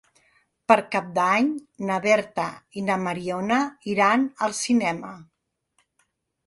Per 0.71 0.77
Cap 0.95 1.11
d'Any 1.17 1.51
na 1.89 1.97
Berta 2.07 2.47
i 2.81 2.85
na 2.89 2.97
Mariona 3.05 3.61
iran 3.95 4.27
al 4.49 4.59
cinema. 4.65 5.15